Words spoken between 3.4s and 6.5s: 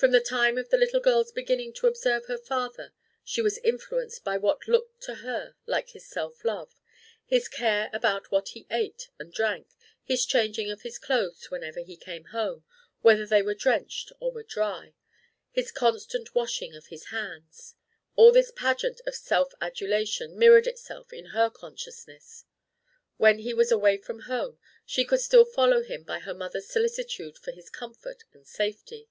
was influenced by what looked to her like his self